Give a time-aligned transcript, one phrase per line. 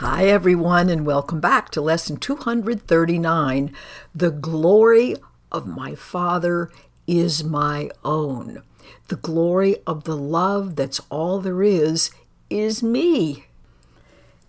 [0.00, 3.70] Hi, everyone, and welcome back to lesson 239
[4.14, 5.14] The glory
[5.52, 6.70] of my Father
[7.06, 8.62] is my own.
[9.08, 12.10] The glory of the love that's all there is,
[12.48, 13.44] is me.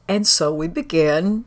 [0.08, 1.44] And so we begin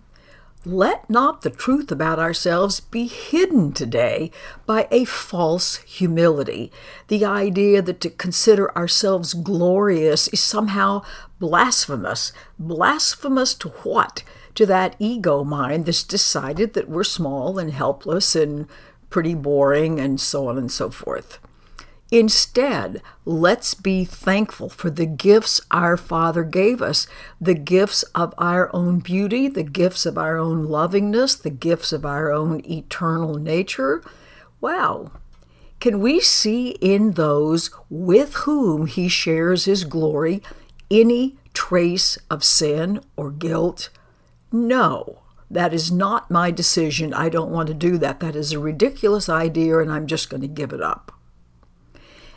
[0.65, 4.31] let not the truth about ourselves be hidden today
[4.67, 6.73] by a false humility.
[7.09, 11.03] The idea that to consider ourselves glorious is somehow
[11.39, 12.33] blasphemous.
[12.59, 14.23] Blasphemous to what?
[14.55, 18.67] To that ego mind that's decided that we're small and helpless and
[19.11, 21.39] pretty boring and so on and so forth.
[22.15, 27.09] Instead, let's be thankful for the gifts our Father gave us
[27.41, 32.07] the gifts of our own beauty, the gifts of our own lovingness, the gifts of
[32.07, 34.01] our own eternal nature.
[34.61, 35.11] Wow.
[35.81, 40.41] Can we see in those with whom He shares His glory
[40.89, 43.91] any trace of sin or guilt?
[44.53, 45.19] No.
[45.51, 47.13] That is not my decision.
[47.13, 48.21] I don't want to do that.
[48.21, 51.11] That is a ridiculous idea, and I'm just going to give it up.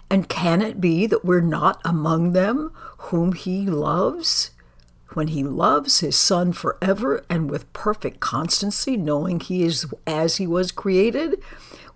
[0.10, 4.52] And can it be that we're not among them whom he loves?
[5.14, 10.48] When he loves his son forever and with perfect constancy, knowing he is as he
[10.48, 11.42] was created?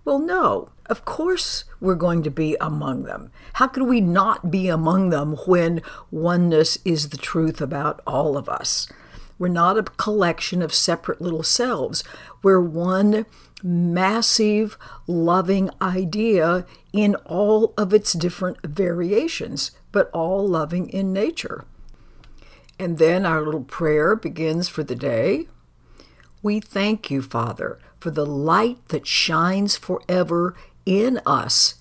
[0.04, 0.70] Well, no.
[0.86, 3.30] Of course, we're going to be among them.
[3.54, 8.48] How could we not be among them when oneness is the truth about all of
[8.48, 8.88] us?
[9.38, 12.04] We're not a collection of separate little selves.
[12.42, 13.26] We're one
[13.62, 21.64] massive, loving idea in all of its different variations, but all loving in nature.
[22.78, 25.46] And then our little prayer begins for the day.
[26.42, 31.74] We thank you, Father, for the light that shines forever in us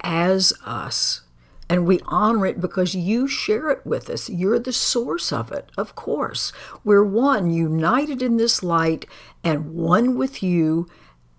[0.00, 1.22] as us.
[1.70, 4.28] And we honor it because you share it with us.
[4.28, 6.52] You're the source of it, of course.
[6.82, 9.06] We're one, united in this light,
[9.44, 10.88] and one with you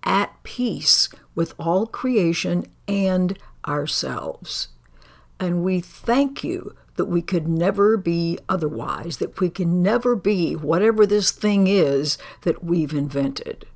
[0.02, 3.38] at peace with all creation and
[3.68, 4.68] ourselves.
[5.38, 10.56] And we thank you that we could never be otherwise, that we can never be
[10.56, 13.66] whatever this thing is that we've invented.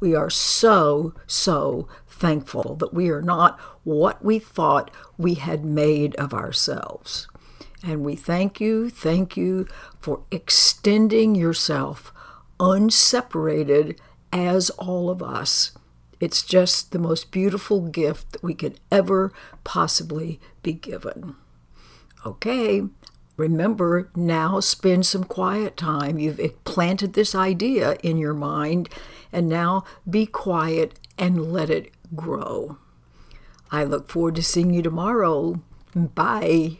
[0.00, 6.14] We are so, so thankful that we are not what we thought we had made
[6.16, 7.28] of ourselves.
[7.82, 9.66] And we thank you, thank you
[9.98, 12.12] for extending yourself
[12.58, 13.98] unseparated
[14.32, 15.72] as all of us.
[16.20, 19.32] It's just the most beautiful gift that we could ever
[19.64, 21.36] possibly be given.
[22.26, 22.82] Okay,
[23.38, 26.18] remember now spend some quiet time.
[26.18, 26.38] You've
[26.70, 28.88] planted this idea in your mind,
[29.32, 32.78] and now be quiet and let it grow.
[33.72, 35.60] I look forward to seeing you tomorrow.
[35.94, 36.78] Bye.